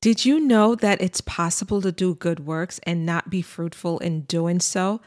Did 0.00 0.24
you 0.24 0.38
know 0.38 0.76
that 0.76 1.02
it's 1.02 1.20
possible 1.20 1.82
to 1.82 1.90
do 1.90 2.14
good 2.14 2.46
works 2.46 2.78
and 2.84 3.04
not 3.04 3.30
be 3.30 3.42
fruitful 3.42 3.98
in 3.98 4.22
doing 4.22 4.60
so? 4.60 5.00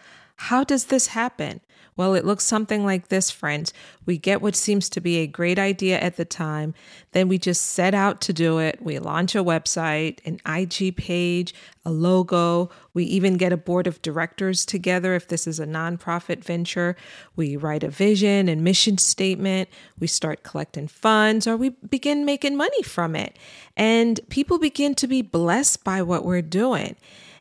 How 0.45 0.63
does 0.63 0.85
this 0.85 1.05
happen? 1.05 1.61
Well, 1.95 2.15
it 2.15 2.25
looks 2.25 2.45
something 2.45 2.83
like 2.83 3.09
this, 3.09 3.29
friends. 3.29 3.73
We 4.07 4.17
get 4.17 4.41
what 4.41 4.55
seems 4.55 4.89
to 4.89 4.99
be 4.99 5.17
a 5.17 5.27
great 5.27 5.59
idea 5.59 5.99
at 5.99 6.15
the 6.15 6.25
time, 6.25 6.73
then 7.11 7.27
we 7.27 7.37
just 7.37 7.61
set 7.61 7.93
out 7.93 8.21
to 8.21 8.33
do 8.33 8.57
it. 8.57 8.81
We 8.81 8.97
launch 8.97 9.35
a 9.35 9.43
website, 9.43 10.17
an 10.25 10.39
IG 10.47 10.97
page, 10.97 11.53
a 11.85 11.91
logo. 11.91 12.71
We 12.95 13.03
even 13.03 13.37
get 13.37 13.53
a 13.53 13.57
board 13.57 13.85
of 13.85 14.01
directors 14.01 14.65
together 14.65 15.13
if 15.13 15.27
this 15.27 15.45
is 15.45 15.59
a 15.59 15.67
nonprofit 15.67 16.43
venture. 16.43 16.95
We 17.35 17.55
write 17.55 17.83
a 17.83 17.89
vision 17.89 18.49
and 18.49 18.63
mission 18.63 18.97
statement. 18.97 19.69
We 19.99 20.07
start 20.07 20.41
collecting 20.41 20.87
funds 20.87 21.45
or 21.45 21.55
we 21.55 21.69
begin 21.69 22.25
making 22.25 22.57
money 22.57 22.81
from 22.81 23.15
it. 23.15 23.37
And 23.77 24.19
people 24.29 24.57
begin 24.57 24.95
to 24.95 25.07
be 25.07 25.21
blessed 25.21 25.83
by 25.83 26.01
what 26.01 26.25
we're 26.25 26.41
doing. 26.41 26.95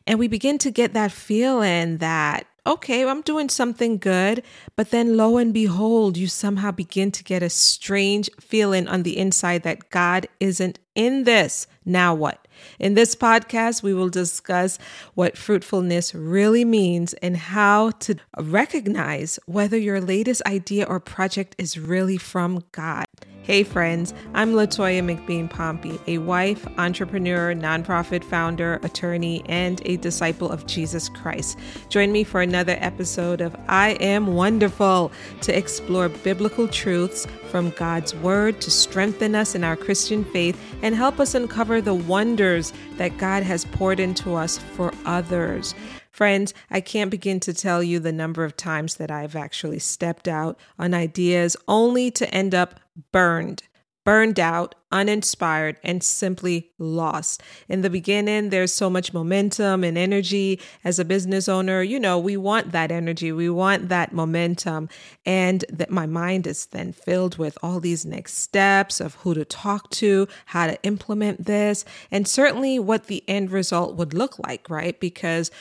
And 0.05 0.19
we 0.19 0.27
begin 0.27 0.57
to 0.59 0.71
get 0.71 0.93
that 0.93 1.11
feeling 1.11 1.97
that 1.97 2.45
okay, 2.65 3.07
I'm 3.07 3.21
doing 3.21 3.49
something 3.49 3.97
good. 3.97 4.43
But 4.75 4.91
then 4.91 5.17
lo 5.17 5.37
and 5.37 5.53
behold, 5.53 6.17
you 6.17 6.27
somehow 6.27 6.71
begin 6.71 7.11
to 7.11 7.23
get 7.23 7.43
a 7.43 7.49
strange 7.49 8.29
feeling 8.39 8.87
on 8.87 9.03
the 9.03 9.17
inside 9.17 9.63
that 9.63 9.89
God 9.89 10.27
isn't 10.39 10.79
in 10.95 11.23
this. 11.23 11.67
Now 11.85 12.13
what? 12.13 12.47
In 12.79 12.93
this 12.93 13.15
podcast, 13.15 13.81
we 13.81 13.93
will 13.93 14.09
discuss 14.09 14.77
what 15.15 15.37
fruitfulness 15.37 16.13
really 16.13 16.65
means 16.65 17.13
and 17.15 17.35
how 17.35 17.91
to 17.91 18.15
recognize 18.37 19.39
whether 19.45 19.77
your 19.77 19.99
latest 20.01 20.41
idea 20.45 20.85
or 20.85 20.99
project 20.99 21.55
is 21.57 21.77
really 21.77 22.17
from 22.17 22.63
God. 22.71 23.05
Hey, 23.43 23.63
friends, 23.63 24.13
I'm 24.35 24.53
Latoya 24.53 25.01
McBean 25.01 25.49
Pompey, 25.49 25.99
a 26.05 26.19
wife, 26.19 26.67
entrepreneur, 26.77 27.55
nonprofit 27.55 28.23
founder, 28.23 28.79
attorney, 28.83 29.41
and 29.47 29.81
a 29.85 29.97
disciple 29.97 30.51
of 30.51 30.67
Jesus 30.67 31.09
Christ. 31.09 31.57
Join 31.89 32.11
me 32.11 32.23
for 32.23 32.41
another 32.41 32.77
episode 32.79 33.41
of 33.41 33.55
I 33.67 33.93
Am 33.93 34.35
Wonderful 34.35 35.11
to 35.41 35.57
explore 35.57 36.07
biblical 36.07 36.67
truths 36.67 37.25
from 37.49 37.71
God's 37.71 38.13
Word 38.13 38.61
to 38.61 38.69
strengthen 38.69 39.33
us 39.33 39.55
in 39.55 39.63
our 39.63 39.75
Christian 39.75 40.23
faith 40.23 40.61
and 40.83 40.93
help 40.93 41.19
us 41.19 41.33
uncover 41.33 41.81
the 41.81 41.95
wonders 41.95 42.71
that 42.97 43.17
God 43.17 43.41
has 43.41 43.65
poured 43.65 43.99
into 43.99 44.35
us 44.35 44.59
for 44.59 44.93
others. 45.03 45.73
Friends, 46.11 46.53
I 46.69 46.81
can't 46.81 47.09
begin 47.09 47.39
to 47.41 47.53
tell 47.53 47.81
you 47.81 47.99
the 47.99 48.11
number 48.11 48.43
of 48.43 48.57
times 48.57 48.95
that 48.95 49.09
I've 49.09 49.35
actually 49.35 49.79
stepped 49.79 50.27
out 50.27 50.59
on 50.77 50.93
ideas 50.93 51.55
only 51.67 52.11
to 52.11 52.29
end 52.33 52.53
up 52.53 52.79
burned 53.11 53.63
burned 54.03 54.39
out, 54.39 54.73
uninspired, 54.91 55.77
and 55.83 56.03
simply 56.03 56.71
lost. 56.79 57.41
In 57.69 57.81
the 57.81 57.89
beginning, 57.89 58.49
there's 58.49 58.73
so 58.73 58.89
much 58.89 59.13
momentum 59.13 59.83
and 59.83 59.97
energy. 59.97 60.59
As 60.83 60.99
a 60.99 61.05
business 61.05 61.47
owner, 61.47 61.81
you 61.83 61.99
know, 61.99 62.17
we 62.17 62.35
want 62.35 62.71
that 62.71 62.91
energy, 62.91 63.31
we 63.31 63.49
want 63.49 63.89
that 63.89 64.11
momentum. 64.11 64.89
And 65.25 65.63
that 65.69 65.91
my 65.91 66.07
mind 66.07 66.47
is 66.47 66.65
then 66.67 66.93
filled 66.93 67.37
with 67.37 67.57
all 67.61 67.79
these 67.79 68.05
next 68.05 68.39
steps 68.39 68.99
of 68.99 69.15
who 69.15 69.33
to 69.33 69.45
talk 69.45 69.89
to, 69.91 70.27
how 70.47 70.67
to 70.67 70.81
implement 70.83 71.45
this, 71.45 71.85
and 72.09 72.27
certainly 72.27 72.79
what 72.79 73.07
the 73.07 73.23
end 73.27 73.51
result 73.51 73.95
would 73.95 74.13
look 74.13 74.39
like, 74.39 74.69
right? 74.69 74.99
Because 74.99 75.51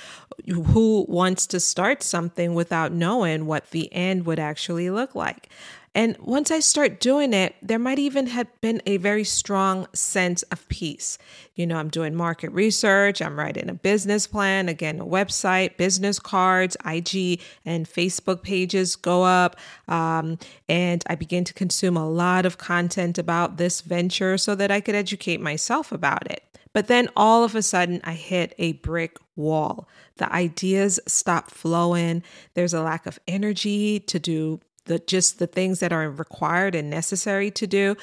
who 0.46 1.04
wants 1.08 1.46
to 1.48 1.60
start 1.60 2.02
something 2.02 2.54
without 2.54 2.92
knowing 2.92 3.46
what 3.46 3.70
the 3.70 3.92
end 3.92 4.24
would 4.26 4.38
actually 4.38 4.90
look 4.90 5.14
like? 5.14 5.48
And 5.92 6.16
once 6.20 6.52
I 6.52 6.60
start 6.60 7.00
doing 7.00 7.32
it, 7.32 7.56
there 7.60 7.78
might 7.78 7.98
even 7.98 8.28
have 8.28 8.46
been 8.60 8.80
a 8.86 8.98
very 8.98 9.24
strong 9.24 9.88
sense 9.92 10.44
of 10.44 10.68
peace. 10.68 11.18
You 11.56 11.66
know, 11.66 11.76
I'm 11.76 11.88
doing 11.88 12.14
market 12.14 12.52
research, 12.52 13.20
I'm 13.20 13.36
writing 13.36 13.68
a 13.68 13.74
business 13.74 14.28
plan, 14.28 14.68
again, 14.68 15.00
a 15.00 15.04
website, 15.04 15.76
business 15.76 16.20
cards, 16.20 16.76
IG 16.86 17.40
and 17.64 17.88
Facebook 17.88 18.42
pages 18.42 18.94
go 18.94 19.24
up. 19.24 19.56
Um, 19.88 20.38
and 20.68 21.02
I 21.08 21.16
begin 21.16 21.42
to 21.44 21.54
consume 21.54 21.96
a 21.96 22.08
lot 22.08 22.46
of 22.46 22.56
content 22.56 23.18
about 23.18 23.56
this 23.56 23.80
venture 23.80 24.38
so 24.38 24.54
that 24.54 24.70
I 24.70 24.80
could 24.80 24.94
educate 24.94 25.40
myself 25.40 25.90
about 25.90 26.30
it. 26.30 26.44
But 26.72 26.86
then 26.86 27.08
all 27.16 27.42
of 27.42 27.56
a 27.56 27.62
sudden, 27.62 28.00
I 28.04 28.12
hit 28.12 28.54
a 28.58 28.74
brick 28.74 29.16
wall. 29.34 29.88
The 30.18 30.32
ideas 30.32 31.00
stop 31.08 31.50
flowing. 31.50 32.22
There's 32.54 32.74
a 32.74 32.82
lack 32.82 33.06
of 33.06 33.18
energy 33.26 33.98
to 34.00 34.20
do 34.20 34.60
the 34.86 34.98
just 34.98 35.38
the 35.38 35.46
things 35.46 35.80
that 35.80 35.92
are 35.92 36.10
required 36.10 36.74
and 36.74 36.90
necessary 36.90 37.50
to 37.52 37.66
do 37.66 37.96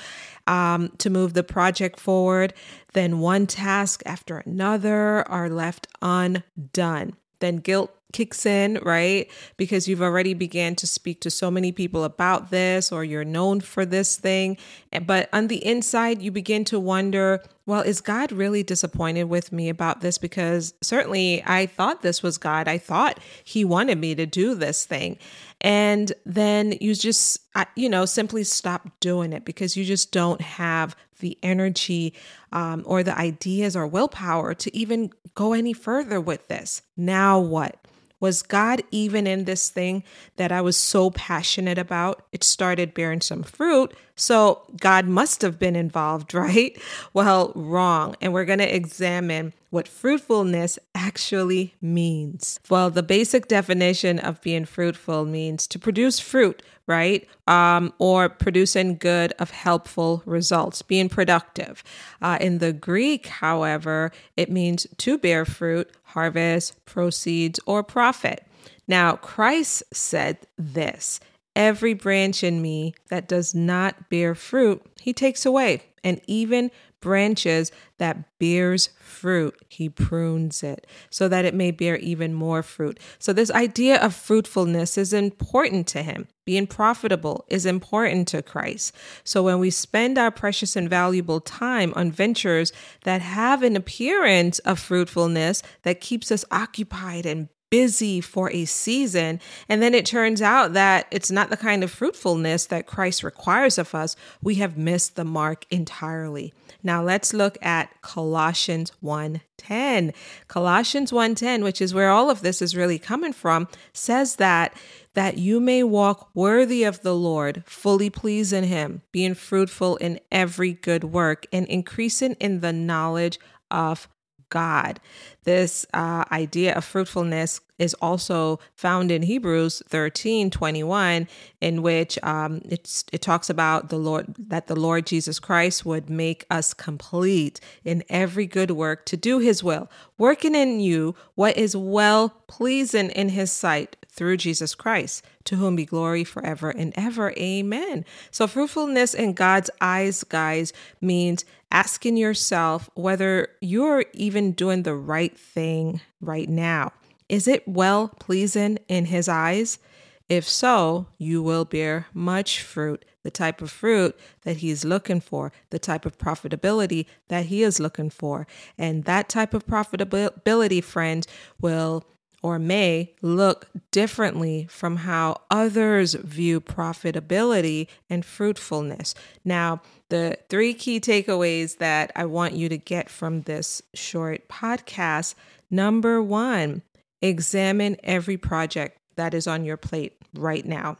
um, 0.48 0.90
to 0.98 1.10
move 1.10 1.34
the 1.34 1.44
project 1.44 2.00
forward. 2.00 2.54
Then 2.94 3.20
one 3.20 3.48
task 3.48 4.02
after 4.06 4.38
another 4.40 5.28
are 5.30 5.50
left 5.50 5.88
undone. 6.02 7.14
Then 7.40 7.58
guilt 7.58 7.94
kicks 8.14 8.46
in, 8.46 8.80
right? 8.84 9.30
Because 9.58 9.88
you've 9.88 10.02
already 10.02 10.34
began 10.34 10.76
to 10.76 10.88
speak 10.88 11.22
to 11.22 11.30
so 11.30 11.52
many 11.52 11.72
people 11.72 12.04
about 12.04 12.50
this 12.50 12.92
or 12.92 13.04
you're 13.04 13.26
known 13.26 13.60
for 13.62 13.86
this 13.86 14.16
thing. 14.16 14.58
But 15.06 15.30
on 15.34 15.48
the 15.48 15.64
inside, 15.66 16.22
you 16.22 16.32
begin 16.32 16.64
to 16.66 16.80
wonder, 16.80 17.44
well, 17.68 17.82
is 17.82 18.00
God 18.00 18.32
really 18.32 18.64
disappointed 18.64 19.26
with 19.26 19.52
me 19.52 19.68
about 19.68 20.00
this? 20.00 20.18
Because 20.18 20.74
certainly 20.82 21.44
I 21.46 21.66
thought 21.66 22.02
this 22.02 22.24
was 22.24 22.38
God. 22.38 22.68
I 22.68 22.78
thought 22.78 23.20
He 23.44 23.66
wanted 23.66 24.00
me 24.00 24.16
to 24.16 24.26
do 24.26 24.56
this 24.56 24.86
thing. 24.86 25.20
And 25.60 26.14
then 26.26 26.76
you 26.80 26.96
just, 26.96 27.40
you 27.76 27.90
know, 27.90 28.06
simply 28.06 28.46
stop 28.46 28.90
doing 29.02 29.34
it 29.34 29.44
because 29.44 29.76
you 29.76 29.84
just 29.84 30.14
don't 30.14 30.40
have 30.40 30.96
the 31.20 31.38
energy 31.44 32.14
um, 32.54 32.84
or 32.86 33.04
the 33.04 33.18
ideas 33.18 33.76
or 33.76 33.86
willpower 33.86 34.54
to 34.54 34.76
even 34.76 35.12
go 35.36 35.52
any 35.52 35.74
further 35.74 36.22
with 36.22 36.48
this. 36.48 36.82
Now 36.96 37.38
what? 37.38 37.86
Was 38.20 38.42
God 38.42 38.82
even 38.92 39.28
in 39.28 39.44
this 39.44 39.70
thing 39.70 40.04
that 40.38 40.52
I 40.52 40.62
was 40.62 40.76
so 40.78 41.12
passionate 41.12 41.78
about? 41.78 42.24
It 42.32 42.44
started 42.44 42.94
bearing 42.94 43.22
some 43.22 43.44
fruit. 43.44 43.94
So 44.18 44.64
God 44.82 45.06
must 45.06 45.42
have 45.44 45.58
been 45.58 45.78
involved, 45.78 46.34
right? 46.34 46.78
Well, 47.14 47.54
wrong. 47.56 48.16
And 48.20 48.34
we're 48.34 48.46
going 48.46 48.60
to 48.60 48.76
examine 48.76 49.54
what 49.70 49.88
fruitfulness 49.88 50.80
actually 50.96 51.76
means. 51.82 52.60
Well, 52.70 52.90
the 52.90 53.04
basic 53.04 53.48
definition 53.48 54.20
of 54.20 54.42
being 54.42 54.66
fruitful 54.66 55.26
means 55.26 55.68
to 55.68 55.80
produce 55.80 56.20
fruit, 56.20 56.64
right? 56.88 57.28
Um, 57.48 57.94
or 58.00 58.30
producing 58.30 58.98
good 58.98 59.34
of 59.40 59.52
helpful 59.52 60.24
results, 60.26 60.82
being 60.82 61.10
productive. 61.10 61.84
Uh, 62.22 62.38
in 62.42 62.58
the 62.58 62.74
Greek, 62.74 63.28
however, 63.28 64.12
it 64.36 64.50
means 64.50 64.88
to 64.98 65.18
bear 65.18 65.46
fruit, 65.46 65.92
harvest, 66.04 66.84
proceeds, 66.86 67.60
or 67.66 67.84
profit. 67.84 68.46
Now, 68.88 69.18
Christ 69.18 69.84
said 69.94 70.38
this 70.58 71.20
Every 71.58 71.96
branch 71.96 72.44
in 72.44 72.62
me 72.62 72.94
that 73.10 73.28
does 73.28 73.56
not 73.56 74.12
bear 74.12 74.36
fruit, 74.36 74.80
he 75.02 75.12
takes 75.12 75.44
away, 75.44 75.82
and 76.04 76.22
even 76.28 76.70
branches 77.02 77.72
that 77.98 78.38
bears 78.38 78.90
fruit, 79.00 79.56
he 79.68 79.90
prunes 79.90 80.62
it 80.62 80.86
so 81.10 81.28
that 81.28 81.46
it 81.46 81.56
may 81.56 81.72
bear 81.72 81.98
even 81.98 82.36
more 82.36 82.62
fruit. 82.62 83.00
So, 83.18 83.34
this 83.34 83.50
idea 83.50 84.00
of 84.00 84.14
fruitfulness 84.14 85.00
is 85.00 85.14
important 85.14 85.88
to 85.88 86.04
him. 86.04 86.28
Being 86.46 86.68
profitable 86.68 87.44
is 87.48 87.66
important 87.66 88.28
to 88.28 88.44
Christ. 88.44 88.94
So, 89.24 89.42
when 89.42 89.58
we 89.58 89.72
spend 89.72 90.20
our 90.20 90.30
precious 90.30 90.76
and 90.76 90.88
valuable 90.88 91.42
time 91.42 91.92
on 91.96 92.12
ventures 92.12 92.72
that 93.04 93.22
have 93.22 93.64
an 93.64 93.76
appearance 93.76 94.60
of 94.60 94.78
fruitfulness 94.78 95.64
that 95.82 96.02
keeps 96.02 96.32
us 96.32 96.46
occupied 96.52 97.26
and 97.26 97.50
busy 97.70 98.22
for 98.22 98.50
a 98.52 98.66
season. 98.66 99.40
And 99.68 99.82
then 99.82 99.94
it 99.94 100.06
turns 100.06 100.42
out 100.42 100.74
that 100.74 101.08
it's 101.12 101.32
not 101.32 101.50
the 101.50 101.58
kind 101.58 101.84
of 101.84 101.92
fruitfulness 101.92 102.66
that 102.68 102.88
Christ 102.88 103.24
requires 103.24 103.78
of 103.78 103.94
us. 103.94 104.16
We 104.42 104.56
have 104.56 104.78
missed 104.78 105.16
the 105.16 105.26
mark 105.26 105.66
entirely. 105.70 106.54
Now 106.84 107.04
let's 107.04 107.34
look 107.34 107.58
at 107.62 108.02
Colossians 108.02 108.92
1:10. 109.02 110.14
Colossians 110.48 111.12
1:10, 111.12 111.64
which 111.64 111.82
is 111.82 111.94
where 111.94 112.10
all 112.10 112.30
of 112.30 112.42
this 112.42 112.62
is 112.62 112.76
really 112.76 113.00
coming 113.00 113.34
from, 113.34 113.68
says 113.94 114.38
that 114.38 114.74
that 115.14 115.40
you 115.40 115.60
may 115.60 115.82
walk 115.82 116.30
worthy 116.36 116.84
of 116.84 117.02
the 117.02 117.16
Lord, 117.16 117.64
fully 117.66 118.08
pleasing 118.08 118.66
him, 118.66 119.02
being 119.12 119.34
fruitful 119.34 119.96
in 119.96 120.20
every 120.32 120.74
good 120.74 121.04
work 121.04 121.48
and 121.52 121.66
increasing 121.66 122.34
in 122.34 122.60
the 122.60 122.72
knowledge 122.72 123.40
of 123.72 124.08
God. 124.50 125.00
This 125.44 125.86
uh, 125.94 126.26
idea 126.32 126.76
of 126.76 126.84
fruitfulness 126.84 127.62
is 127.80 127.94
also 127.96 128.60
found 128.76 129.12
in 129.12 129.22
Hebrews 129.22 129.82
13 129.88 130.50
21, 130.50 131.28
in 131.62 131.82
which 131.82 132.18
um, 132.24 132.62
it 132.66 133.22
talks 133.22 133.50
about 133.50 133.90
the 133.90 133.98
Lord, 133.98 134.34
that 134.38 134.68
the 134.68 134.76
Lord 134.76 135.06
Jesus 135.06 135.40
Christ 135.40 135.86
would 135.86 136.10
make 136.10 136.46
us 136.50 136.74
complete 136.74 137.60
in 137.84 138.04
every 138.10 138.46
good 138.46 138.72
work 138.72 139.06
to 139.06 139.18
do 139.18 139.40
his 139.40 139.64
will, 139.64 139.90
working 140.18 140.56
in 140.56 140.80
you 140.80 141.16
what 141.36 141.56
is 141.58 141.76
well 141.76 142.30
pleasing 142.48 143.10
in 143.12 143.30
his 143.30 143.52
sight 143.52 143.96
through 144.18 144.38
Jesus 144.38 144.76
Christ, 144.76 145.24
to 145.46 145.56
whom 145.56 145.78
be 145.78 145.86
glory 145.86 146.24
forever 146.24 146.70
and 146.72 146.92
ever. 146.98 147.32
Amen. 147.38 148.04
So, 148.32 148.48
fruitfulness 148.48 149.14
in 149.14 149.34
God's 149.34 149.70
eyes, 149.80 150.24
guys, 150.26 150.74
means 151.00 151.46
asking 151.72 152.18
yourself 152.18 152.90
whether 152.96 153.50
you're 153.62 154.06
even 154.14 154.52
doing 154.52 154.84
the 154.84 154.96
right 154.96 155.38
thing 155.38 156.02
right 156.20 156.50
now. 156.50 156.92
Is 157.30 157.48
it 157.48 157.68
well 157.68 158.10
pleasing 158.20 158.80
in 158.88 159.06
His 159.06 159.30
eyes? 159.30 159.80
If 160.28 160.48
so, 160.48 161.08
you 161.18 161.42
will 161.42 161.64
bear 161.64 162.08
much 162.14 162.62
fruit, 162.62 163.06
the 163.24 163.32
type 163.32 163.62
of 163.62 163.72
fruit 163.72 164.18
that 164.42 164.58
He's 164.58 164.84
looking 164.84 165.22
for, 165.22 165.54
the 165.70 165.80
type 165.80 166.06
of 166.06 166.18
profitability 166.18 167.06
that 167.30 167.46
He 167.46 167.64
is 167.64 167.80
looking 167.80 168.10
for. 168.10 168.48
And 168.78 169.06
that 169.06 169.30
type 169.30 169.54
of 169.54 169.66
profitability, 169.68 170.84
friend, 170.84 171.26
will 171.62 172.04
or 172.48 172.58
may 172.58 173.14
look 173.22 173.68
differently 173.92 174.66
from 174.70 174.96
how 174.96 175.36
others 175.52 176.14
view 176.14 176.62
profitability 176.62 177.88
and 178.10 178.24
fruitfulness. 178.24 179.14
Now, 179.44 179.82
the 180.08 180.38
three 180.48 180.74
key 180.74 181.02
takeaways 181.02 181.80
that 181.80 182.10
I 182.16 182.24
want 182.24 182.54
you 182.54 182.70
to 182.70 182.78
get 182.78 183.10
from 183.10 183.42
this 183.42 183.82
short 183.94 184.48
podcast 184.48 185.36
number 185.70 186.24
one, 186.24 186.84
examine 187.22 187.98
every 188.02 188.38
project 188.38 188.98
that 189.18 189.34
is 189.34 189.46
on 189.46 189.66
your 189.66 189.76
plate 189.76 190.16
right 190.34 190.66
now. 190.66 190.96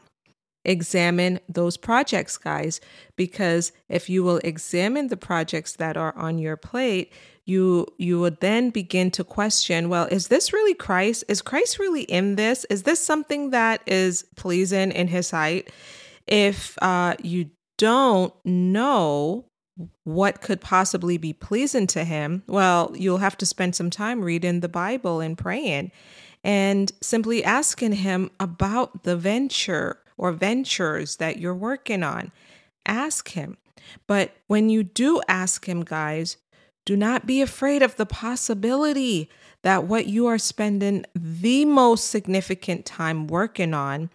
Examine 0.68 1.40
those 1.48 1.78
projects, 1.78 2.36
guys, 2.36 2.78
because 3.16 3.72
if 3.88 4.10
you 4.10 4.22
will 4.22 4.36
examine 4.44 5.08
the 5.08 5.16
projects 5.16 5.72
that 5.76 5.96
are 5.96 6.14
on 6.14 6.38
your 6.38 6.58
plate, 6.58 7.10
you 7.46 7.86
you 7.96 8.20
would 8.20 8.40
then 8.40 8.68
begin 8.68 9.10
to 9.12 9.24
question 9.24 9.88
well 9.88 10.04
is 10.10 10.28
this 10.28 10.52
really 10.52 10.74
christ? 10.74 11.24
Is 11.26 11.40
christ 11.40 11.78
really 11.78 12.02
in 12.02 12.36
this? 12.36 12.66
Is 12.68 12.82
this 12.82 13.00
something 13.00 13.48
that 13.50 13.80
is 13.86 14.26
pleasing 14.36 14.92
in 14.92 15.08
his 15.08 15.28
sight? 15.28 15.70
If 16.26 16.76
uh, 16.82 17.14
you 17.22 17.48
don't 17.78 18.34
know 18.44 19.46
what 20.04 20.42
could 20.42 20.60
possibly 20.60 21.16
be 21.16 21.32
pleasing 21.32 21.86
to 21.86 22.04
him 22.04 22.42
well 22.48 22.92
you'll 22.96 23.18
have 23.18 23.38
to 23.38 23.46
spend 23.46 23.76
some 23.76 23.90
time 23.90 24.20
reading 24.22 24.58
the 24.58 24.68
bible 24.68 25.20
and 25.20 25.38
praying 25.38 25.92
and 26.42 26.92
simply 27.00 27.44
asking 27.44 27.92
him 27.92 28.28
about 28.40 29.04
the 29.04 29.16
venture 29.16 30.00
or 30.18 30.32
ventures 30.32 31.16
that 31.16 31.38
you're 31.38 31.54
working 31.54 32.02
on 32.02 32.30
ask 32.84 33.30
him 33.30 33.56
but 34.06 34.32
when 34.46 34.68
you 34.68 34.82
do 34.82 35.20
ask 35.28 35.66
him 35.66 35.82
guys 35.82 36.36
do 36.84 36.96
not 36.96 37.26
be 37.26 37.40
afraid 37.40 37.82
of 37.82 37.96
the 37.96 38.06
possibility 38.06 39.28
that 39.62 39.84
what 39.84 40.06
you 40.06 40.26
are 40.26 40.38
spending 40.38 41.04
the 41.14 41.64
most 41.64 42.08
significant 42.08 42.86
time 42.86 43.26
working 43.26 43.74
on 43.74 44.10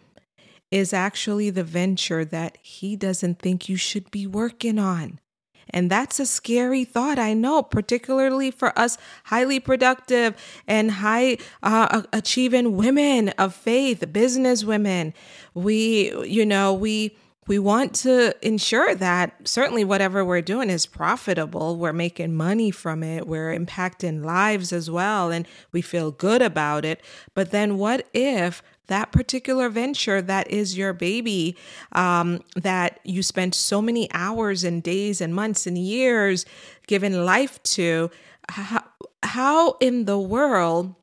is 0.71 0.91
actually 0.91 1.51
the 1.51 1.63
venture 1.63 2.25
that 2.25 2.57
he 2.63 2.95
doesn't 2.95 3.37
think 3.37 3.69
you 3.69 3.75
should 3.75 4.09
be 4.09 4.25
working 4.25 4.79
on. 4.79 5.19
And 5.69 5.89
that's 5.89 6.19
a 6.19 6.25
scary 6.25 6.83
thought, 6.83 7.19
I 7.19 7.33
know, 7.33 7.63
particularly 7.63 8.51
for 8.51 8.77
us 8.77 8.97
highly 9.25 9.59
productive 9.59 10.35
and 10.67 10.91
high 10.91 11.37
uh, 11.61 12.03
achieving 12.11 12.75
women 12.75 13.29
of 13.29 13.55
faith, 13.55 14.11
business 14.11 14.63
women. 14.63 15.13
We, 15.53 16.15
you 16.25 16.45
know, 16.45 16.73
we 16.73 17.15
we 17.47 17.59
want 17.59 17.93
to 17.95 18.35
ensure 18.41 18.95
that 18.95 19.47
certainly 19.47 19.83
whatever 19.83 20.23
we're 20.23 20.41
doing 20.41 20.69
is 20.69 20.85
profitable. 20.85 21.77
We're 21.77 21.93
making 21.93 22.35
money 22.35 22.71
from 22.71 23.03
it. 23.03 23.27
We're 23.27 23.57
impacting 23.57 24.23
lives 24.23 24.71
as 24.71 24.89
well, 24.89 25.31
and 25.31 25.47
we 25.71 25.81
feel 25.81 26.11
good 26.11 26.41
about 26.41 26.85
it. 26.85 27.01
But 27.33 27.51
then, 27.51 27.77
what 27.77 28.07
if 28.13 28.63
that 28.87 29.11
particular 29.11 29.69
venture 29.69 30.21
that 30.21 30.49
is 30.51 30.77
your 30.77 30.93
baby, 30.93 31.57
um, 31.93 32.41
that 32.55 32.99
you 33.03 33.23
spent 33.23 33.55
so 33.55 33.81
many 33.81 34.11
hours 34.13 34.63
and 34.63 34.83
days 34.83 35.21
and 35.21 35.33
months 35.33 35.65
and 35.65 35.77
years 35.77 36.45
giving 36.87 37.13
life 37.13 37.61
to, 37.63 38.11
how, 38.49 38.83
how 39.23 39.71
in 39.79 40.05
the 40.05 40.19
world 40.19 40.95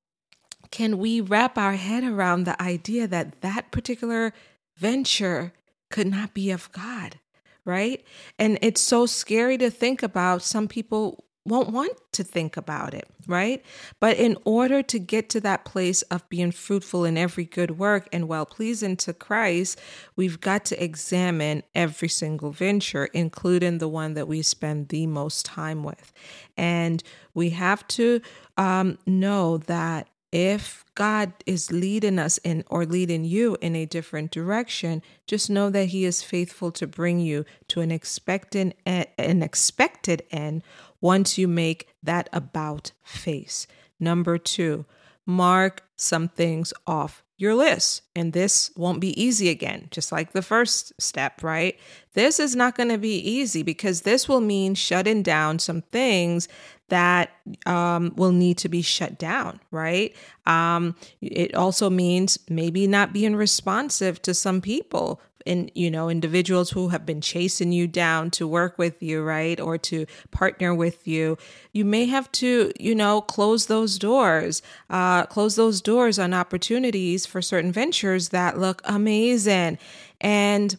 can 0.71 0.99
we 0.99 1.21
wrap 1.21 1.59
our 1.59 1.75
head 1.75 2.05
around 2.05 2.45
the 2.45 2.61
idea 2.63 3.07
that 3.07 3.41
that 3.41 3.71
particular 3.71 4.33
venture 4.77 5.53
could 5.91 6.07
not 6.07 6.35
be 6.35 6.51
of 6.51 6.71
God, 6.73 7.19
right? 7.65 8.05
And 8.39 8.59
it's 8.63 8.81
so 8.81 9.07
scary 9.07 9.59
to 9.59 9.71
think 9.71 10.03
about. 10.03 10.43
Some 10.43 10.69
people 10.69 11.25
won't 11.47 11.71
want 11.71 11.97
to 12.13 12.23
think 12.23 12.57
about 12.57 12.93
it, 12.93 13.09
right? 13.27 13.65
But 13.99 14.19
in 14.19 14.37
order 14.45 14.83
to 14.83 14.99
get 14.99 15.31
to 15.31 15.41
that 15.41 15.65
place 15.65 16.03
of 16.03 16.29
being 16.29 16.53
fruitful 16.53 17.05
in 17.05 17.17
every 17.17 17.45
good 17.45 17.79
work 17.79 18.09
and 18.13 18.29
well 18.29 18.45
pleasing 18.45 18.97
to 18.99 19.15
Christ, 19.15 19.81
we've 20.17 20.41
got 20.41 20.67
to 20.67 20.83
examine 20.83 21.63
every 21.75 22.09
single 22.09 22.51
venture, 22.53 23.07
including 23.07 23.79
the 23.79 23.89
one 23.89 24.15
that 24.15 24.29
we 24.29 24.43
spend 24.43 24.89
the 24.89 25.07
most 25.07 25.47
time 25.47 25.83
with. 25.83 26.13
And 26.59 27.03
we 27.33 27.51
have 27.51 27.87
to 27.89 28.21
um, 28.59 28.99
know 29.07 29.59
that 29.59 30.09
if 30.33 30.85
God 30.95 31.33
is 31.45 31.73
leading 31.73 32.19
us 32.19 32.39
in 32.39 32.65
or 32.69 32.85
leading 32.87 33.25
you 33.25 33.57
in 33.61 33.75
a 33.75 33.87
different 33.87 34.31
direction, 34.31 35.03
just 35.27 35.51
know 35.51 35.71
that 35.71 35.87
He 35.87 36.05
is 36.05 36.23
faithful 36.23 36.71
to 36.73 36.87
bring 36.87 37.21
you 37.21 37.45
to 37.69 37.81
an 37.81 37.91
expected 37.91 38.75
an 38.87 39.43
expected 39.43 40.23
end 40.31 40.63
once 41.01 41.39
you 41.39 41.49
make 41.49 41.89
that 42.03 42.29
about 42.33 42.93
face. 43.03 43.67
Number 43.99 44.39
two, 44.39 44.85
mark 45.27 45.83
some 45.97 46.29
things 46.29 46.73
off 46.87 47.25
your 47.41 47.55
list. 47.55 48.03
And 48.15 48.33
this 48.33 48.71
won't 48.77 49.01
be 49.01 49.21
easy 49.21 49.49
again, 49.49 49.89
just 49.91 50.13
like 50.13 50.33
the 50.33 50.43
first 50.43 50.93
step, 51.01 51.43
right? 51.43 51.79
This 52.13 52.39
is 52.39 52.55
not 52.55 52.77
going 52.77 52.91
to 52.91 52.99
be 52.99 53.17
easy 53.17 53.63
because 53.63 54.03
this 54.03 54.29
will 54.29 54.41
mean 54.41 54.75
shutting 54.75 55.23
down 55.23 55.59
some 55.59 55.83
things 55.83 56.49
that 56.89 57.31
um, 57.67 58.13
will 58.17 58.33
need 58.33 58.59
to 58.59 58.69
be 58.69 58.83
shut 58.83 59.19
down, 59.19 59.61
right? 59.71 60.15
Um, 60.45 60.97
it 61.23 61.55
also 61.55 61.89
means 61.89 62.39
maybe 62.49 62.87
not 62.87 63.13
being 63.13 63.37
responsive 63.37 64.21
to 64.23 64.35
some 64.35 64.61
people 64.61 65.21
and 65.47 65.71
you 65.75 65.91
know 65.91 66.09
individuals 66.09 66.71
who 66.71 66.89
have 66.89 67.07
been 67.07 67.21
chasing 67.21 67.73
you 67.73 67.87
down 67.87 68.31
to 68.31 68.47
work 68.47 68.79
with 68.79 69.03
you 69.03 69.23
right 69.23 69.61
or 69.61 69.79
to 69.79 70.07
partner 70.31 70.75
with 70.75 71.07
you 71.07 71.37
you 71.73 71.85
may 71.85 72.07
have 72.07 72.31
to 72.33 72.73
you 72.79 72.95
know 72.95 73.21
close 73.21 73.67
those 73.67 73.99
doors. 73.99 74.63
Uh, 74.89 75.25
close 75.27 75.57
those 75.57 75.81
doors 75.81 76.19
on 76.19 76.35
opportunities 76.35 77.27
for 77.27 77.41
certain 77.41 77.73
ventures 77.73 78.31
that 78.31 78.59
look 78.59 78.83
amazing. 78.85 79.79
And 80.21 80.77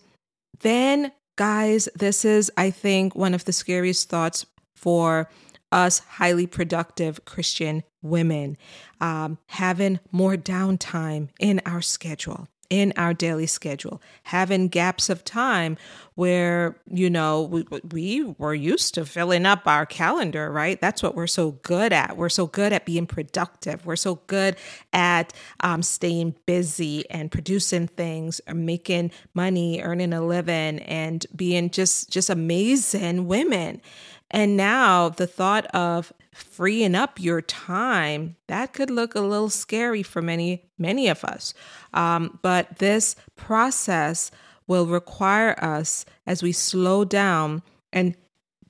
then 0.59 1.11
guys 1.37 1.87
this 1.95 2.25
is 2.25 2.51
i 2.57 2.69
think 2.69 3.15
one 3.15 3.33
of 3.33 3.45
the 3.45 3.53
scariest 3.53 4.09
thoughts 4.09 4.45
for 4.75 5.29
us 5.71 5.99
highly 5.99 6.45
productive 6.45 7.23
Christian 7.23 7.83
women 8.01 8.57
um, 8.99 9.37
having 9.47 9.99
more 10.11 10.35
downtime 10.35 11.29
in 11.39 11.61
our 11.65 11.81
schedule 11.81 12.47
in 12.71 12.93
our 12.95 13.13
daily 13.13 13.45
schedule, 13.45 14.01
having 14.23 14.69
gaps 14.69 15.09
of 15.09 15.25
time 15.25 15.77
where, 16.15 16.77
you 16.89 17.09
know, 17.09 17.43
we, 17.43 17.65
we 17.91 18.23
were 18.37 18.55
used 18.55 18.93
to 18.93 19.05
filling 19.05 19.45
up 19.45 19.67
our 19.67 19.85
calendar, 19.85 20.49
right? 20.49 20.79
That's 20.79 21.03
what 21.03 21.13
we're 21.13 21.27
so 21.27 21.51
good 21.63 21.91
at. 21.91 22.15
We're 22.15 22.29
so 22.29 22.47
good 22.47 22.71
at 22.71 22.85
being 22.85 23.07
productive. 23.07 23.85
We're 23.85 23.97
so 23.97 24.21
good 24.27 24.55
at 24.93 25.33
um, 25.59 25.83
staying 25.83 26.35
busy 26.45 27.09
and 27.09 27.29
producing 27.29 27.87
things, 27.87 28.39
or 28.47 28.53
making 28.53 29.11
money, 29.33 29.81
earning 29.81 30.13
a 30.13 30.25
living, 30.25 30.79
and 30.79 31.25
being 31.35 31.69
just 31.71 32.09
just 32.09 32.29
amazing 32.29 33.27
women. 33.27 33.81
And 34.29 34.55
now 34.55 35.09
the 35.09 35.27
thought 35.27 35.65
of 35.75 36.13
freeing 36.33 36.95
up 36.95 37.19
your 37.19 37.41
time, 37.41 38.35
that 38.47 38.73
could 38.73 38.89
look 38.89 39.15
a 39.15 39.21
little 39.21 39.49
scary 39.49 40.03
for 40.03 40.21
many, 40.21 40.69
many 40.77 41.07
of 41.07 41.23
us. 41.23 41.53
Um, 41.93 42.39
but 42.41 42.77
this 42.77 43.15
process 43.35 44.31
will 44.67 44.85
require 44.85 45.55
us, 45.63 46.05
as 46.25 46.41
we 46.41 46.51
slow 46.51 47.03
down 47.03 47.61
and 47.91 48.15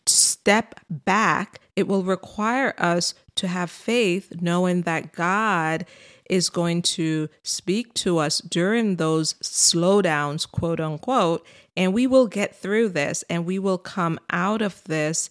step 0.07 0.79
back, 0.89 1.59
it 1.75 1.87
will 1.87 2.03
require 2.03 2.73
us 2.77 3.13
to 3.35 3.47
have 3.47 3.69
faith, 3.69 4.33
knowing 4.41 4.81
that 4.83 5.13
God 5.13 5.85
is 6.29 6.49
going 6.49 6.81
to 6.81 7.29
speak 7.43 7.93
to 7.93 8.17
us 8.17 8.39
during 8.39 8.95
those 8.95 9.33
slowdowns, 9.35 10.49
quote 10.49 10.79
unquote, 10.79 11.45
and 11.75 11.93
we 11.93 12.07
will 12.07 12.27
get 12.27 12.55
through 12.55 12.89
this 12.89 13.23
and 13.29 13.45
we 13.45 13.59
will 13.59 13.77
come 13.77 14.19
out 14.29 14.61
of 14.61 14.83
this 14.85 15.29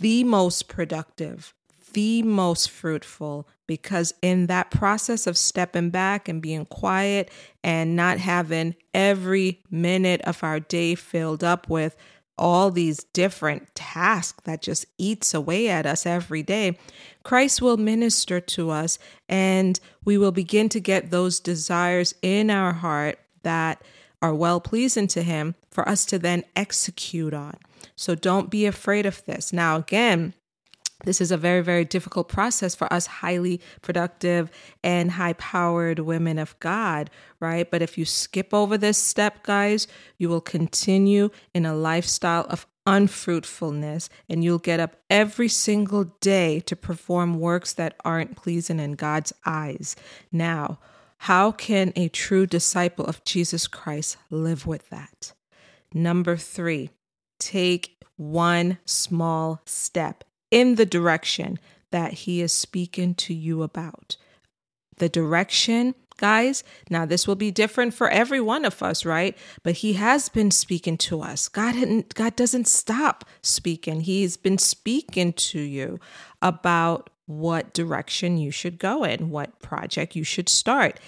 the 0.00 0.24
most 0.24 0.68
productive, 0.68 1.54
the 1.92 2.22
most 2.22 2.70
fruitful 2.70 3.48
because 3.66 4.12
in 4.20 4.46
that 4.46 4.70
process 4.70 5.26
of 5.26 5.38
stepping 5.38 5.90
back 5.90 6.28
and 6.28 6.42
being 6.42 6.66
quiet 6.66 7.30
and 7.62 7.96
not 7.96 8.18
having 8.18 8.74
every 8.92 9.60
minute 9.70 10.20
of 10.22 10.42
our 10.42 10.60
day 10.60 10.94
filled 10.94 11.42
up 11.42 11.68
with 11.68 11.96
all 12.36 12.70
these 12.70 13.04
different 13.12 13.72
tasks 13.74 14.42
that 14.44 14.60
just 14.60 14.86
eats 14.98 15.32
away 15.32 15.68
at 15.68 15.86
us 15.86 16.04
every 16.04 16.42
day 16.42 16.76
christ 17.22 17.62
will 17.62 17.76
minister 17.76 18.40
to 18.40 18.70
us 18.70 18.98
and 19.28 19.78
we 20.04 20.18
will 20.18 20.32
begin 20.32 20.68
to 20.68 20.80
get 20.80 21.12
those 21.12 21.38
desires 21.38 22.12
in 22.22 22.50
our 22.50 22.72
heart 22.72 23.20
that 23.44 23.80
are 24.20 24.34
well 24.34 24.60
pleasing 24.60 25.06
to 25.06 25.22
him 25.22 25.54
for 25.70 25.88
us 25.88 26.04
to 26.04 26.18
then 26.18 26.42
execute 26.56 27.32
on 27.32 27.54
so 27.96 28.14
don't 28.14 28.50
be 28.50 28.66
afraid 28.66 29.06
of 29.06 29.24
this 29.24 29.52
now 29.52 29.76
again 29.76 30.34
this 31.04 31.20
is 31.20 31.30
a 31.30 31.36
very, 31.36 31.60
very 31.60 31.84
difficult 31.84 32.28
process 32.28 32.74
for 32.74 32.90
us 32.92 33.06
highly 33.06 33.60
productive 33.82 34.50
and 34.82 35.10
high 35.10 35.34
powered 35.34 35.98
women 35.98 36.38
of 36.38 36.58
God, 36.60 37.10
right? 37.40 37.70
But 37.70 37.82
if 37.82 37.98
you 37.98 38.04
skip 38.04 38.54
over 38.54 38.78
this 38.78 38.98
step, 38.98 39.42
guys, 39.42 39.86
you 40.18 40.28
will 40.28 40.40
continue 40.40 41.30
in 41.52 41.66
a 41.66 41.74
lifestyle 41.74 42.46
of 42.48 42.66
unfruitfulness 42.86 44.08
and 44.28 44.44
you'll 44.44 44.58
get 44.58 44.80
up 44.80 44.96
every 45.08 45.48
single 45.48 46.04
day 46.20 46.60
to 46.60 46.76
perform 46.76 47.40
works 47.40 47.72
that 47.74 47.96
aren't 48.04 48.36
pleasing 48.36 48.78
in 48.78 48.92
God's 48.92 49.32
eyes. 49.46 49.96
Now, 50.30 50.78
how 51.18 51.52
can 51.52 51.92
a 51.96 52.08
true 52.08 52.46
disciple 52.46 53.06
of 53.06 53.24
Jesus 53.24 53.66
Christ 53.66 54.16
live 54.30 54.66
with 54.66 54.90
that? 54.90 55.32
Number 55.94 56.36
three, 56.36 56.90
take 57.38 58.02
one 58.16 58.78
small 58.84 59.60
step 59.64 60.24
in 60.50 60.76
the 60.76 60.86
direction 60.86 61.58
that 61.90 62.12
He 62.12 62.40
is 62.40 62.52
speaking 62.52 63.14
to 63.14 63.34
you 63.34 63.62
about. 63.62 64.16
The 64.98 65.08
direction, 65.08 65.94
guys, 66.16 66.62
now 66.88 67.04
this 67.04 67.26
will 67.26 67.34
be 67.34 67.50
different 67.50 67.94
for 67.94 68.08
every 68.08 68.40
one 68.40 68.64
of 68.64 68.82
us, 68.82 69.04
right? 69.04 69.36
But 69.62 69.76
He 69.76 69.94
has 69.94 70.28
been 70.28 70.50
speaking 70.50 70.96
to 70.98 71.20
us. 71.22 71.48
God, 71.48 71.74
God 72.14 72.36
doesn't 72.36 72.68
stop 72.68 73.24
speaking, 73.42 74.00
He's 74.00 74.36
been 74.36 74.58
speaking 74.58 75.32
to 75.34 75.60
you 75.60 75.98
about 76.40 77.10
what 77.26 77.72
direction 77.72 78.36
you 78.36 78.50
should 78.50 78.78
go 78.78 79.02
in, 79.04 79.30
what 79.30 79.60
project 79.60 80.14
you 80.14 80.24
should 80.24 80.48
start. 80.48 81.00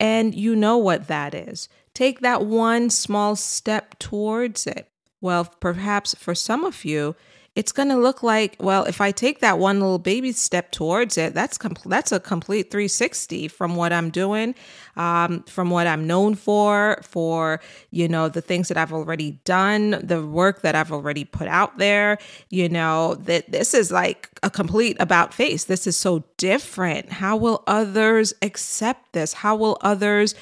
And 0.00 0.34
you 0.34 0.54
know 0.54 0.78
what 0.78 1.08
that 1.08 1.34
is. 1.34 1.68
Take 1.94 2.20
that 2.20 2.44
one 2.44 2.90
small 2.90 3.34
step 3.34 3.98
towards 3.98 4.66
it. 4.66 4.88
Well, 5.20 5.44
perhaps 5.60 6.14
for 6.14 6.34
some 6.34 6.64
of 6.64 6.84
you, 6.84 7.16
it's 7.54 7.72
going 7.72 7.88
to 7.88 7.96
look 7.96 8.22
like 8.22 8.54
well 8.60 8.84
if 8.84 9.00
i 9.00 9.10
take 9.10 9.40
that 9.40 9.58
one 9.58 9.80
little 9.80 9.98
baby 9.98 10.30
step 10.30 10.70
towards 10.70 11.18
it 11.18 11.34
that's 11.34 11.58
com- 11.58 11.74
that's 11.86 12.12
a 12.12 12.20
complete 12.20 12.70
360 12.70 13.48
from 13.48 13.74
what 13.74 13.92
i'm 13.92 14.10
doing 14.10 14.54
um, 14.96 15.42
from 15.44 15.68
what 15.68 15.88
i'm 15.88 16.06
known 16.06 16.36
for 16.36 17.00
for 17.02 17.58
you 17.90 18.06
know 18.06 18.28
the 18.28 18.40
things 18.40 18.68
that 18.68 18.76
i've 18.76 18.92
already 18.92 19.32
done 19.44 19.98
the 20.04 20.24
work 20.24 20.60
that 20.62 20.76
i've 20.76 20.92
already 20.92 21.24
put 21.24 21.48
out 21.48 21.78
there 21.78 22.18
you 22.48 22.68
know 22.68 23.16
that 23.16 23.50
this 23.50 23.74
is 23.74 23.90
like 23.90 24.28
a 24.42 24.50
complete 24.50 24.96
about 25.00 25.34
face. 25.34 25.64
This 25.64 25.86
is 25.86 25.96
so 25.96 26.24
different. 26.36 27.12
How 27.12 27.36
will 27.36 27.62
others 27.66 28.32
accept 28.42 29.12
this? 29.12 29.32
How 29.32 29.56
will 29.56 29.78
others 29.80 30.34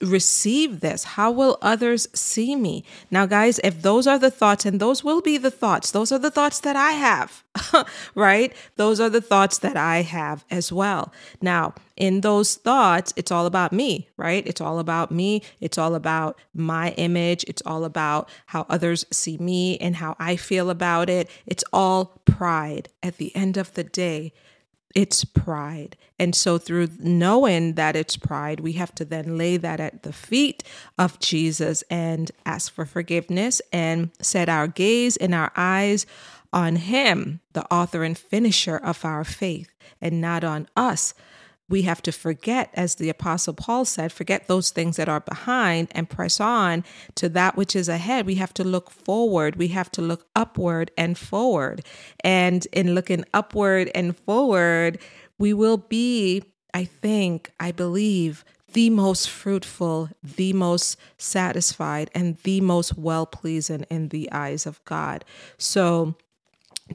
receive 0.00 0.80
this? 0.80 1.04
How 1.04 1.30
will 1.30 1.58
others 1.62 2.08
see 2.14 2.54
me? 2.54 2.84
Now, 3.10 3.26
guys, 3.26 3.58
if 3.64 3.82
those 3.82 4.06
are 4.06 4.18
the 4.18 4.30
thoughts, 4.30 4.66
and 4.66 4.80
those 4.80 5.02
will 5.02 5.20
be 5.20 5.38
the 5.38 5.50
thoughts, 5.50 5.90
those 5.90 6.12
are 6.12 6.18
the 6.18 6.30
thoughts 6.30 6.60
that 6.60 6.76
I 6.76 6.92
have, 6.92 7.42
right? 8.14 8.52
Those 8.76 9.00
are 9.00 9.08
the 9.08 9.20
thoughts 9.20 9.58
that 9.58 9.76
I 9.76 10.02
have 10.02 10.44
as 10.50 10.72
well. 10.72 11.12
Now, 11.40 11.74
in 11.96 12.20
those 12.20 12.56
thoughts, 12.56 13.12
it's 13.16 13.30
all 13.30 13.46
about 13.46 13.72
me, 13.72 14.08
right? 14.16 14.46
It's 14.46 14.60
all 14.60 14.78
about 14.78 15.10
me. 15.10 15.42
It's 15.60 15.78
all 15.78 15.94
about 15.94 16.38
my 16.54 16.90
image. 16.92 17.44
It's 17.44 17.62
all 17.64 17.84
about 17.84 18.28
how 18.46 18.66
others 18.68 19.06
see 19.10 19.38
me 19.38 19.78
and 19.78 19.96
how 19.96 20.16
I 20.18 20.36
feel 20.36 20.70
about 20.70 21.08
it. 21.08 21.30
It's 21.46 21.64
all 21.72 22.20
pride 22.24 22.88
at 23.02 23.18
the 23.18 23.34
end 23.36 23.56
of 23.56 23.74
the 23.74 23.84
day 23.84 24.32
it's 24.94 25.24
pride. 25.24 25.96
And 26.18 26.34
so, 26.34 26.58
through 26.58 26.88
knowing 26.98 27.74
that 27.74 27.96
it's 27.96 28.16
pride, 28.16 28.60
we 28.60 28.72
have 28.72 28.94
to 28.96 29.04
then 29.04 29.36
lay 29.36 29.56
that 29.56 29.80
at 29.80 30.02
the 30.02 30.12
feet 30.12 30.62
of 30.98 31.18
Jesus 31.18 31.82
and 31.90 32.30
ask 32.46 32.72
for 32.72 32.84
forgiveness 32.84 33.60
and 33.72 34.10
set 34.20 34.48
our 34.48 34.66
gaze 34.66 35.16
and 35.16 35.34
our 35.34 35.52
eyes 35.56 36.06
on 36.52 36.76
Him, 36.76 37.40
the 37.54 37.64
author 37.72 38.04
and 38.04 38.16
finisher 38.16 38.76
of 38.76 39.04
our 39.04 39.24
faith, 39.24 39.72
and 40.00 40.20
not 40.20 40.44
on 40.44 40.68
us 40.76 41.14
we 41.72 41.82
have 41.82 42.02
to 42.02 42.12
forget, 42.12 42.68
as 42.74 42.96
the 42.96 43.08
Apostle 43.08 43.54
Paul 43.54 43.86
said, 43.86 44.12
forget 44.12 44.46
those 44.46 44.70
things 44.70 44.96
that 44.96 45.08
are 45.08 45.20
behind 45.20 45.88
and 45.92 46.08
press 46.08 46.38
on 46.38 46.84
to 47.14 47.30
that 47.30 47.56
which 47.56 47.74
is 47.74 47.88
ahead. 47.88 48.26
We 48.26 48.34
have 48.34 48.52
to 48.54 48.62
look 48.62 48.90
forward. 48.90 49.56
We 49.56 49.68
have 49.68 49.90
to 49.92 50.02
look 50.02 50.26
upward 50.36 50.90
and 50.98 51.16
forward. 51.16 51.82
And 52.22 52.66
in 52.72 52.94
looking 52.94 53.24
upward 53.32 53.90
and 53.94 54.14
forward, 54.14 54.98
we 55.38 55.54
will 55.54 55.78
be, 55.78 56.44
I 56.74 56.84
think, 56.84 57.50
I 57.58 57.72
believe, 57.72 58.44
the 58.74 58.90
most 58.90 59.30
fruitful, 59.30 60.10
the 60.22 60.52
most 60.52 60.98
satisfied, 61.16 62.10
and 62.14 62.36
the 62.42 62.60
most 62.60 62.98
well 62.98 63.24
pleasing 63.24 63.86
in 63.88 64.08
the 64.08 64.30
eyes 64.30 64.66
of 64.66 64.84
God. 64.84 65.24
So 65.56 66.16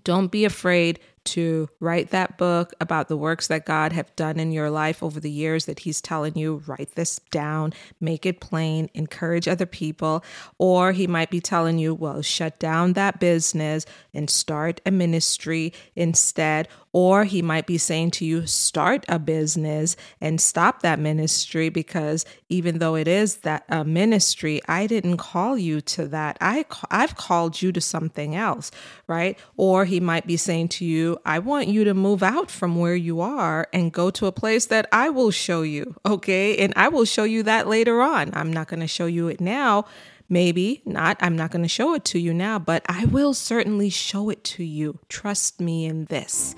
don't 0.03 0.31
be 0.31 0.45
afraid 0.45 0.99
to 1.27 1.69
write 1.79 2.09
that 2.11 2.37
book 2.37 2.73
about 2.81 3.07
the 3.07 3.17
works 3.17 3.47
that 3.47 3.65
God 3.65 3.91
have 3.93 4.15
done 4.15 4.39
in 4.39 4.51
your 4.51 4.69
life 4.69 5.03
over 5.03 5.19
the 5.19 5.31
years 5.31 5.65
that 5.65 5.79
he's 5.79 6.01
telling 6.01 6.37
you 6.37 6.63
write 6.65 6.95
this 6.95 7.19
down 7.31 7.73
make 7.99 8.25
it 8.25 8.39
plain 8.39 8.89
encourage 8.93 9.47
other 9.47 9.65
people 9.65 10.23
or 10.57 10.91
he 10.91 11.07
might 11.07 11.29
be 11.29 11.39
telling 11.39 11.77
you 11.77 11.93
well 11.93 12.21
shut 12.21 12.57
down 12.59 12.93
that 12.93 13.19
business 13.19 13.85
and 14.13 14.29
start 14.29 14.81
a 14.85 14.91
ministry 14.91 15.73
instead 15.95 16.67
or 16.97 17.25
he 17.25 17.43
might 17.43 17.67
be 17.67 17.77
saying 17.77 18.09
to 18.09 18.25
you, 18.25 18.47
start 18.47 19.05
a 19.07 19.19
business 19.19 19.95
and 20.19 20.41
stop 20.41 20.81
that 20.81 20.97
ministry 20.97 21.69
because 21.69 22.25
even 22.49 22.79
though 22.79 22.95
it 22.95 23.07
is 23.07 23.37
that 23.37 23.65
a 23.69 23.85
ministry, 23.85 24.61
I 24.67 24.87
didn't 24.87 25.17
call 25.17 25.59
you 25.59 25.79
to 25.81 26.07
that. 26.07 26.39
I, 26.41 26.65
I've 26.89 27.15
called 27.15 27.61
you 27.61 27.71
to 27.71 27.81
something 27.81 28.35
else, 28.35 28.71
right? 29.05 29.37
Or 29.57 29.85
he 29.85 29.99
might 29.99 30.25
be 30.25 30.37
saying 30.37 30.69
to 30.69 30.85
I 31.25 31.39
want 31.39 31.67
you 31.67 31.83
to 31.83 31.93
move 31.93 32.23
out 32.23 32.49
from 32.51 32.75
where 32.75 32.95
you 32.95 33.21
are 33.21 33.67
and 33.73 33.91
go 33.91 34.09
to 34.11 34.25
a 34.25 34.31
place 34.31 34.65
that 34.67 34.87
I 34.91 35.09
will 35.09 35.31
show 35.31 35.61
you, 35.61 35.95
okay? 36.05 36.57
And 36.57 36.73
I 36.75 36.87
will 36.89 37.05
show 37.05 37.23
you 37.23 37.43
that 37.43 37.67
later 37.67 38.01
on. 38.01 38.31
I'm 38.33 38.51
not 38.51 38.67
going 38.67 38.79
to 38.79 38.87
show 38.87 39.05
you 39.05 39.27
it 39.27 39.41
now 39.41 39.85
Maybe 40.29 40.81
not. 40.83 41.17
I'm 41.21 41.37
not 41.37 41.51
going 41.51 41.61
to 41.61 41.69
show 41.69 41.93
it 41.93 42.03
to 42.05 42.19
you 42.19 42.33
now, 42.33 42.59
but 42.59 42.83
I 42.89 43.05
will 43.05 43.33
certainly 43.33 43.89
show 43.89 44.29
it 44.29 44.43
to 44.45 44.63
you. 44.63 44.99
Trust 45.07 45.61
me 45.61 45.85
in 45.85 46.05
this. 46.05 46.53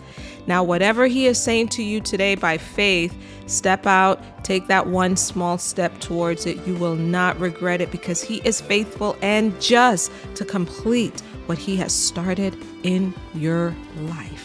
Now, 0.48 0.64
whatever 0.64 1.06
He 1.06 1.28
is 1.28 1.40
saying 1.40 1.68
to 1.70 1.84
you 1.84 2.02
today 2.02 2.34
by 2.34 2.58
faith, 2.58 3.16
step 3.46 3.86
out, 3.86 4.44
take 4.44 4.68
that 4.68 4.88
one 4.88 5.16
small 5.16 5.60
step 5.60 6.00
towards 6.00 6.48
it. 6.48 6.66
You 6.66 6.76
will 6.76 6.96
not 6.96 7.40
regret 7.40 7.80
it 7.80 7.92
because 7.92 8.24
He 8.24 8.38
is 8.44 8.60
faithful 8.60 9.16
and 9.22 9.60
just 9.62 10.12
to 10.36 10.46
complete 10.46 11.22
what 11.46 11.60
He 11.60 11.76
has 11.76 11.94
started 11.94 12.58
in 12.82 13.14
your 13.36 13.76
life. 14.02 14.39